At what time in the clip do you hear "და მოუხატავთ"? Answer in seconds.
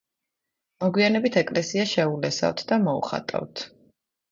2.73-3.67